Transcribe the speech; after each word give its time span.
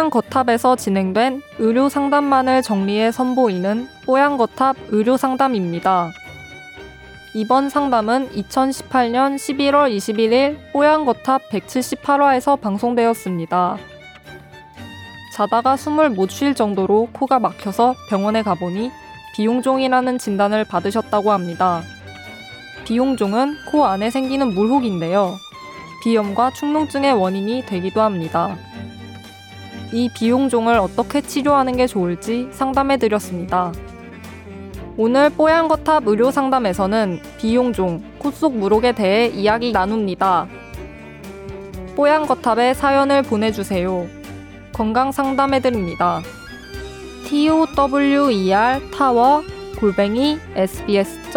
뽀양 0.00 0.08
거탑에서 0.08 0.76
진행된 0.76 1.42
의료 1.58 1.90
상담만을 1.90 2.62
정리해 2.62 3.12
선보이는 3.12 3.86
뽀양 4.06 4.38
거탑 4.38 4.74
의료 4.88 5.18
상담입니다. 5.18 6.10
이번 7.34 7.68
상담은 7.68 8.30
2018년 8.30 9.36
11월 9.36 9.94
21일 9.94 10.56
뽀양 10.72 11.04
거탑 11.04 11.42
178화에서 11.50 12.58
방송되었습니다. 12.58 13.76
자다가 15.34 15.76
숨을 15.76 16.08
못 16.08 16.30
쉴 16.30 16.54
정도로 16.54 17.10
코가 17.12 17.38
막혀서 17.38 17.94
병원에 18.08 18.40
가보니 18.40 18.90
비용종이라는 19.34 20.16
진단을 20.16 20.64
받으셨다고 20.64 21.30
합니다. 21.30 21.82
비용종은 22.86 23.66
코 23.70 23.84
안에 23.84 24.08
생기는 24.08 24.54
물혹인데요. 24.54 25.36
비염과 26.02 26.52
축농증의 26.52 27.12
원인이 27.12 27.66
되기도 27.66 28.00
합니다. 28.00 28.56
이 29.92 30.08
비용종을 30.14 30.74
어떻게 30.78 31.20
치료하는 31.20 31.76
게 31.76 31.86
좋을지 31.86 32.48
상담해 32.52 32.96
드렸습니다. 32.96 33.72
오늘 34.96 35.30
뽀얀거탑 35.30 36.06
의료 36.06 36.30
상담에서는 36.30 37.20
비용종, 37.38 38.02
콧속 38.18 38.56
물혹에 38.56 38.92
대해 38.92 39.28
이야기 39.28 39.72
나눕니다. 39.72 40.46
뽀얀거탑에 41.96 42.74
사연을 42.74 43.22
보내주세요. 43.22 44.06
건강 44.72 45.12
상담해 45.12 45.60
드립니다. 45.60 46.20
tower 47.30 48.90
타워 48.96 49.42
골뱅이 49.78 50.38
sbs.co.kr 50.54 51.30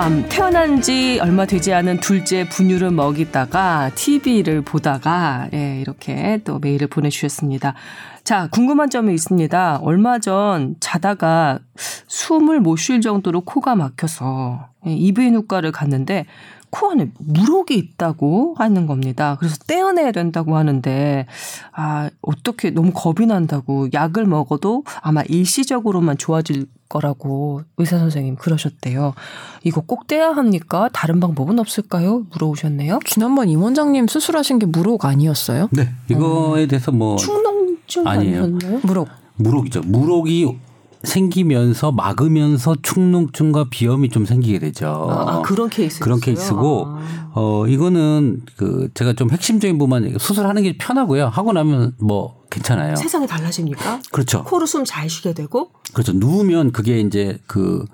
밤 0.00 0.28
태어난 0.28 0.80
지 0.80 1.18
얼마 1.20 1.44
되지 1.44 1.74
않은 1.74 1.98
둘째 1.98 2.48
분유를 2.48 2.92
먹이다가 2.92 3.90
TV를 3.96 4.62
보다가 4.62 5.48
예, 5.52 5.80
이렇게 5.80 6.40
또 6.44 6.60
메일을 6.60 6.86
보내주셨습니다. 6.86 7.74
자, 8.22 8.46
궁금한 8.52 8.90
점이 8.90 9.12
있습니다. 9.12 9.80
얼마 9.82 10.20
전 10.20 10.76
자다가 10.78 11.58
숨을 12.06 12.60
못 12.60 12.76
쉴 12.76 13.00
정도로 13.00 13.40
코가 13.40 13.74
막혀서 13.74 14.68
예, 14.86 14.92
이비인후과를 14.92 15.72
갔는데 15.72 16.26
코 16.70 16.90
안에 16.90 17.10
물혹이 17.18 17.74
있다고 17.76 18.54
하는 18.58 18.86
겁니다. 18.86 19.36
그래서 19.38 19.56
떼어내야 19.66 20.12
된다고 20.12 20.56
하는데, 20.56 21.26
아, 21.72 22.10
어떻게 22.22 22.70
너무 22.70 22.92
겁이 22.94 23.26
난다고 23.26 23.88
약을 23.92 24.26
먹어도 24.26 24.84
아마 25.00 25.22
일시적으로만 25.22 26.18
좋아질 26.18 26.66
거라고 26.88 27.62
의사 27.76 27.98
선생님 27.98 28.36
그러셨대요. 28.36 29.14
이거 29.62 29.80
꼭 29.82 30.06
떼야 30.06 30.30
합니까? 30.30 30.88
다른 30.92 31.20
방법은 31.20 31.58
없을까요? 31.58 32.24
물어보셨네요. 32.32 33.00
지난번 33.04 33.48
임 33.48 33.62
원장님 33.62 34.06
수술하신 34.08 34.58
게 34.58 34.66
무록 34.66 35.04
아니었어요? 35.04 35.68
네. 35.70 35.90
이거에 36.10 36.66
대해서 36.66 36.90
뭐 36.90 37.16
충농증 37.16 38.06
아니에요. 38.06 38.46
무록. 38.82 39.08
무록이죠. 39.36 39.82
무록이 39.82 40.58
생기면서 41.02 41.92
막으면서 41.92 42.76
축농증과 42.82 43.66
비염이 43.70 44.08
좀 44.08 44.24
생기게 44.24 44.58
되죠. 44.58 44.88
아, 44.88 45.36
아 45.38 45.42
그런 45.42 45.68
케이스 45.68 46.00
그런 46.00 46.20
케이스고 46.20 46.86
아. 46.88 47.30
어 47.34 47.66
이거는 47.66 48.42
그 48.56 48.88
제가 48.94 49.12
좀 49.12 49.30
핵심적인 49.30 49.78
부분만 49.78 50.16
수술하는 50.18 50.62
게 50.62 50.76
편하고요. 50.76 51.26
하고 51.28 51.52
나면 51.52 51.94
뭐 52.00 52.42
괜찮아요. 52.50 52.96
세상이 52.96 53.26
달라집니까? 53.26 54.00
그렇죠. 54.12 54.42
코로 54.44 54.66
숨 54.66 54.84
잘 54.84 55.08
쉬게 55.08 55.34
되고 55.34 55.70
그렇죠. 55.92 56.12
누우면 56.14 56.72
그게 56.72 56.98
이제 57.00 57.38
그 57.46 57.84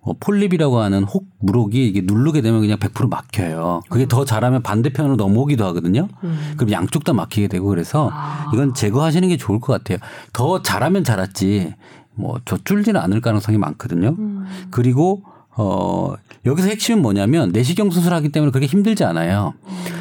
어, 0.00 0.12
폴립이라고 0.18 0.78
하는 0.78 1.04
혹 1.04 1.26
무록이 1.40 1.86
이게 1.86 2.00
누르게 2.02 2.40
되면 2.40 2.60
그냥 2.60 2.78
100% 2.78 3.10
막혀요. 3.10 3.82
그게 3.90 4.06
더 4.08 4.24
잘하면 4.24 4.62
반대편으로 4.62 5.16
넘어오기도 5.16 5.64
하거든요. 5.66 6.08
음. 6.24 6.54
그럼 6.56 6.72
양쪽 6.72 7.04
다 7.04 7.12
막히게 7.12 7.48
되고 7.48 7.66
그래서 7.66 8.08
아. 8.12 8.50
이건 8.54 8.72
제거하시는 8.74 9.28
게 9.28 9.36
좋을 9.36 9.60
것 9.60 9.72
같아요. 9.72 9.98
더 10.32 10.62
잘하면 10.62 11.04
잘했지 11.04 11.74
뭐 12.18 12.40
젖줄지는 12.44 13.00
않을 13.00 13.20
가능성이 13.20 13.58
많거든요. 13.58 14.16
음. 14.18 14.44
그리고 14.70 15.22
어 15.56 16.14
여기서 16.44 16.68
핵심은 16.68 17.00
뭐냐면 17.00 17.50
내시경 17.52 17.90
수술하기 17.90 18.30
때문에 18.30 18.50
그렇게 18.50 18.66
힘들지 18.66 19.04
않아요. 19.04 19.54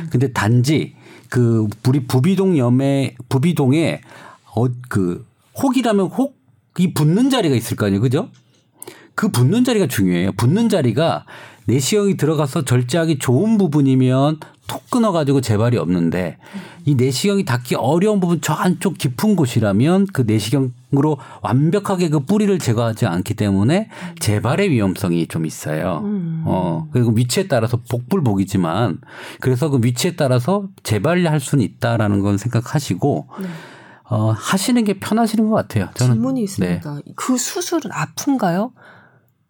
근데 0.10 0.32
단지 0.34 0.96
그 1.30 1.68
우리 1.88 2.06
부비동 2.06 2.58
염에 2.58 3.16
부비동에 3.30 4.02
어그 4.56 5.26
혹이라면 5.62 6.08
혹이 6.08 6.94
붙는 6.94 7.30
자리가 7.30 7.56
있을 7.56 7.78
거 7.78 7.86
아니에요. 7.86 8.02
그죠? 8.02 8.30
그 9.14 9.30
붙는 9.30 9.64
자리가 9.64 9.88
중요해요. 9.88 10.32
붙는 10.34 10.70
자리가 10.70 11.26
내시경이 11.66 12.18
들어가서 12.18 12.66
절제하기 12.66 13.20
좋은 13.20 13.58
부분이면 13.58 14.40
톡 14.68 14.90
끊어가지고 14.90 15.42
재발이 15.42 15.78
없는데 15.78 16.38
이 16.86 16.96
내시경이 16.96 17.46
닿기 17.46 17.76
어려운 17.76 18.20
부분 18.20 18.40
저 18.42 18.54
안쪽 18.54 18.98
깊은 18.98 19.36
곳이라면 19.36 20.08
그 20.14 20.24
내시경으로 20.28 21.18
완벽하게 21.42 22.10
그 22.10 22.20
뿌리를 22.20 22.58
제거하지 22.60 23.06
않기 23.06 23.34
때문에 23.34 23.90
재발의 24.20 24.70
위험성이 24.72 25.28
좀 25.28 25.46
있어요. 25.46 26.02
어, 26.46 26.88
그리고 26.92 27.12
위치에 27.12 27.48
따라서 27.48 27.78
복불복이지만 27.90 29.00
그래서 29.40 29.70
그 29.70 29.80
위치에 29.82 30.16
따라서 30.16 30.68
재발할 30.84 31.40
수는 31.40 31.64
있다라는 31.64 32.20
건 32.20 32.38
생각하시고 32.38 33.30
어, 34.10 34.32
하시는 34.32 34.84
게 34.84 35.00
편하시는 35.00 35.50
것 35.50 35.56
같아요. 35.56 35.90
저는. 35.96 36.14
질문이 36.14 36.40
네. 36.40 36.44
있습니다. 36.44 37.00
그 37.16 37.38
수술은 37.38 37.92
아픈가요? 37.92 38.72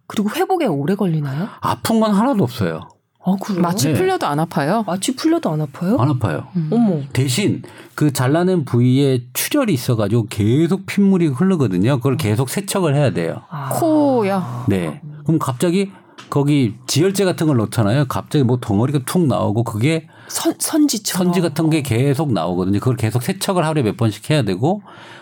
그리고 0.07 0.29
회복에 0.29 0.65
오래 0.65 0.95
걸리나요? 0.95 1.47
아픈 1.59 1.99
건 1.99 2.13
하나도 2.13 2.43
없어요. 2.43 2.87
아 3.27 3.35
그래요? 3.41 3.61
마취 3.61 3.89
네. 3.89 3.93
풀려도 3.93 4.25
안 4.25 4.39
아파요? 4.39 4.85
마취 4.87 5.13
풀려도 5.13 5.51
안 5.51 5.59
아파요? 5.59 5.97
안 5.99 6.09
아파요. 6.09 6.47
어머. 6.71 7.01
대신 7.11 7.61
그 7.93 8.13
잘라낸 8.13 8.63
부위에 8.63 9.25
출혈이 9.33 9.73
있어가지고 9.73 10.27
계속 10.29 10.85
핏물이 10.85 11.27
흐르거든요. 11.27 11.97
그걸 11.97 12.15
계속 12.15 12.49
세척을 12.49 12.95
해야 12.95 13.11
돼요. 13.11 13.41
아. 13.49 13.69
코야. 13.73 14.65
네. 14.69 15.01
그럼 15.25 15.39
갑자기 15.39 15.91
거기 16.29 16.75
지혈제 16.87 17.25
같은 17.25 17.47
걸 17.47 17.57
넣잖아요. 17.57 18.05
갑자기 18.05 18.43
뭐 18.43 18.57
덩어리가 18.59 18.99
툭 19.05 19.27
나오고 19.27 19.63
그게 19.63 20.07
선 20.27 20.55
선지처럼 20.59 21.27
선지 21.27 21.41
같은 21.41 21.69
게 21.69 21.81
계속 21.81 22.33
나오거든요. 22.33 22.79
그걸 22.79 22.97
계속 22.97 23.23
세척을 23.23 23.65
하루에 23.65 23.83
몇 23.83 23.95
번씩 23.97 24.29
해야 24.29 24.41
되고 24.41 24.81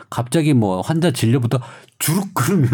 갑자기 0.09 0.53
뭐 0.53 0.81
환자 0.81 1.11
진료부터 1.11 1.59
주룩 2.00 2.34
끓으면 2.34 2.69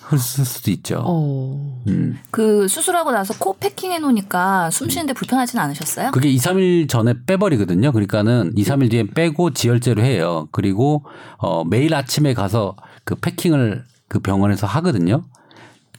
흘을 0.00 0.18
수도 0.18 0.70
있죠. 0.72 1.02
어. 1.04 1.82
음. 1.86 2.18
그 2.30 2.66
수술하고 2.68 3.12
나서 3.12 3.34
코 3.38 3.56
패킹 3.58 3.92
해 3.92 3.98
놓으니까 3.98 4.70
숨 4.70 4.88
쉬는데 4.88 5.12
불편하진 5.12 5.58
않으셨어요? 5.58 6.10
그게 6.10 6.28
2, 6.28 6.36
3일 6.38 6.88
전에 6.88 7.14
빼버리거든요. 7.26 7.92
그러니까는 7.92 8.52
2, 8.56 8.64
3일 8.64 8.90
뒤에 8.90 9.06
빼고 9.08 9.52
지혈제로 9.52 10.02
해요. 10.02 10.48
그리고 10.52 11.04
어 11.38 11.64
매일 11.64 11.94
아침에 11.94 12.34
가서 12.34 12.76
그 13.04 13.14
패킹을 13.14 13.84
그 14.08 14.20
병원에서 14.20 14.66
하거든요. 14.66 15.24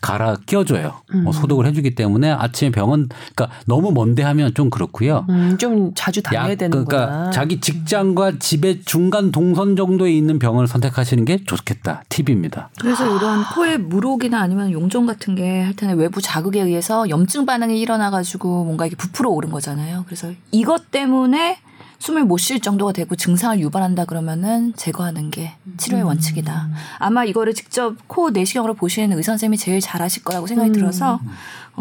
갈아 0.02 0.36
끼워줘요. 0.46 0.94
어, 1.26 1.32
소독을 1.32 1.66
해주기 1.68 1.96
때문에 1.96 2.32
아침에 2.32 2.72
병원 2.72 3.10
그러니까 3.36 3.50
너무 3.66 3.92
먼데 3.92 4.24
하면 4.24 4.54
좀 4.54 4.70
그렇고요. 4.70 5.26
음, 5.30 5.58
좀 5.58 5.92
자주 5.96 6.22
다녀야 6.22 6.52
약 6.52 6.58
되는구나. 6.58 6.86
그러니까 6.86 7.32
자기 7.32 7.60
직장과 7.60 8.40
집의 8.40 8.82
중간 8.86 9.32
동선 9.32 9.76
정도에 9.76 10.12
있는 10.12 10.40
병원을 10.40 10.68
선택하시는 10.68 11.26
게 11.26 11.44
좋겠다. 11.44 12.04
팁입니다. 12.10 12.70
그래서 12.80 13.06
이런 13.06 13.44
코에 13.54 13.78
물혹이나 13.78 14.40
아니면 14.40 14.72
용종 14.72 15.06
같은 15.06 15.36
게 15.36 15.62
하여튼 15.62 15.98
외부 15.98 16.22
자극에 16.22 16.62
의해서 16.62 17.10
염증 17.10 17.46
반응이 17.46 17.80
일어나가지고 17.80 18.64
뭔가 18.66 18.86
이게 18.86 18.96
부풀어 18.96 19.30
오른 19.30 19.50
거잖아요. 19.50 20.04
그래서 20.06 20.32
이것 20.52 20.92
때문에 20.92 21.58
숨을 22.00 22.24
못 22.24 22.38
쉴 22.40 22.60
정도가 22.62 22.94
되고 22.94 23.16
증상을 23.16 23.60
유발한다 23.60 24.06
그러면은 24.06 24.74
제거하는 24.76 25.30
게 25.32 25.54
치료의 25.78 26.04
원칙이다. 26.04 26.70
아마 26.98 27.26
이거를 27.26 27.54
직접 27.54 27.96
코 28.08 28.30
내시경으로 28.30 28.74
보시는 28.74 29.18
의사 29.18 29.34
선생님이 29.34 29.58
제일 29.58 29.82
잘하실 29.82 30.24
거라고 30.24 30.48
생각이 30.48 30.72
들어서 30.72 31.20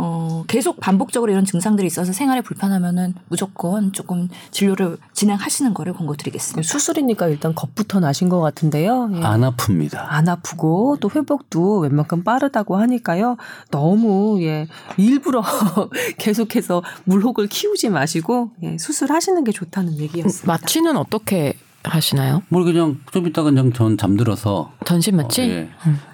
어, 0.00 0.44
계속 0.46 0.78
반복적으로 0.78 1.32
이런 1.32 1.44
증상들이 1.44 1.84
있어서 1.88 2.12
생활에 2.12 2.40
불편하면은 2.40 3.14
무조건 3.26 3.92
조금 3.92 4.28
진료를 4.52 4.96
진행하시는 5.12 5.74
거를 5.74 5.92
권고드리겠습니다. 5.92 6.62
수술이니까 6.62 7.26
일단 7.26 7.52
겁부터 7.52 7.98
나신 7.98 8.28
것 8.28 8.40
같은데요. 8.40 9.10
예. 9.14 9.22
안 9.24 9.40
아픕니다. 9.40 9.96
안 9.96 10.28
아프고 10.28 10.98
또 11.00 11.10
회복도 11.10 11.80
웬만큼 11.80 12.22
빠르다고 12.22 12.76
하니까요. 12.76 13.36
너무 13.72 14.40
예 14.42 14.68
일부러 14.96 15.42
계속해서 16.18 16.84
물혹을 17.02 17.48
키우지 17.48 17.88
마시고 17.88 18.52
예, 18.62 18.78
수술하시는 18.78 19.42
게 19.42 19.50
좋다는 19.50 19.98
얘기였습니다. 19.98 20.46
마취는 20.46 20.96
어떻게 20.96 21.54
하시나요? 21.84 22.42
뭘 22.48 22.64
그냥 22.64 22.98
좀 23.12 23.26
이따가 23.26 23.50
그냥 23.50 23.72
전 23.72 23.96
잠들어서 23.96 24.72
전신 24.84 25.16
마취? 25.16 25.42
어, 25.42 25.44
예. 25.44 25.68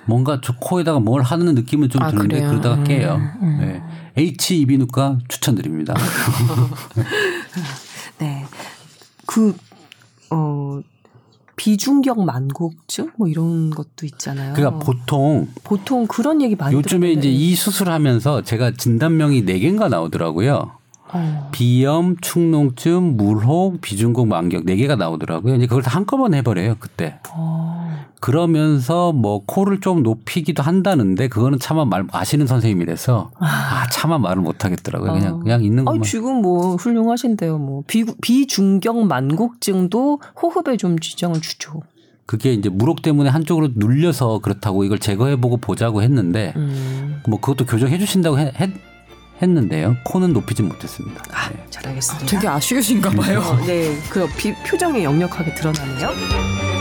뭔가 0.07 0.41
저 0.43 0.55
코에다가 0.57 1.01
뭘 1.01 1.23
하는 1.23 1.55
느낌은 1.55 1.89
좀 1.89 2.03
아, 2.03 2.11
드는데 2.11 2.37
그래요? 2.37 2.51
그러다가 2.51 2.75
음, 2.77 2.85
깨요. 2.85 3.21
예. 3.63 3.83
H 4.17 4.59
이비인후과 4.61 5.19
추천드립니다. 5.29 5.95
네. 8.19 8.45
그, 9.27 9.57
어, 10.31 10.81
비중격 11.57 12.25
만곡증 12.25 13.11
뭐 13.17 13.29
이런 13.29 13.71
것도 13.71 14.07
있잖아요. 14.07 14.55
그러니까 14.55 14.85
보통 14.85 15.49
보통 15.63 16.07
그런 16.07 16.43
얘기 16.43 16.57
많이 16.57 16.75
요즘에 16.75 17.01
들었는데. 17.01 17.29
이제 17.29 17.31
이 17.31 17.55
수술하면서 17.55 18.43
제가 18.43 18.73
진단명이 18.73 19.45
네 19.45 19.59
개인가 19.61 19.89
나오더라고요. 19.89 20.73
어. 21.15 21.49
비염, 21.53 22.17
축농증, 22.21 23.17
물혹, 23.17 23.81
비중곡, 23.81 24.29
만격 24.29 24.65
네 24.65 24.77
개가 24.77 24.97
나오더라고요. 24.97 25.55
이제 25.55 25.67
그걸 25.67 25.83
다 25.83 25.97
한꺼번에 25.97 26.39
해버려요 26.39 26.77
그때. 26.79 27.19
어. 27.33 27.75
그러면서 28.21 29.13
뭐 29.13 29.43
코를 29.45 29.81
좀 29.81 30.03
높이기도 30.03 30.63
한다는데 30.63 31.29
그거는 31.29 31.59
차마 31.59 31.85
말 31.85 32.07
아시는 32.11 32.47
선생님이라서 32.47 33.31
아 33.39 33.87
차마 33.93 34.19
말을 34.19 34.43
못 34.43 34.65
하겠더라고요. 34.65 35.13
그냥 35.13 35.35
어. 35.35 35.39
그냥 35.41 35.63
있는 35.63 35.83
아, 35.83 35.93
것만. 35.93 36.03
지금 36.03 36.43
뭐 36.43 36.77
훌륭하신데요. 36.77 37.59
뭐 37.59 37.83
비, 37.87 38.05
비중격 38.23 39.07
만곡증도 39.07 40.21
호흡에 40.41 40.77
좀 40.77 40.99
지장을 40.99 41.41
주죠. 41.41 41.83
그게 42.27 42.55
이제 42.55 42.69
무록 42.71 43.03
때문에 43.03 43.29
한쪽으로 43.29 43.69
눌려서 43.75 44.39
그렇다고 44.39 44.85
이걸 44.85 44.99
제거해보고 44.99 45.59
보자고 45.59 46.03
했는데 46.03 46.55
음. 46.57 47.21
뭐 47.29 47.39
그것도 47.41 47.67
교정해 47.67 47.99
주신다고 47.99 48.39
했, 48.39 48.59
했, 48.59 48.71
했는데요. 49.43 49.97
코는 50.05 50.33
높이진 50.33 50.69
못했습니다. 50.69 51.23
아, 51.33 51.49
네. 51.51 51.65
잘 51.71 51.87
알겠습니다. 51.89 52.27
되게 52.27 52.49
아쉬우신가 52.49 53.11
봐요. 53.11 53.43
네, 53.67 53.97
그 54.11 54.27
비- 54.37 54.55
표정이 54.65 55.05
역력하게 55.05 55.55
드러나네요. 55.55 56.74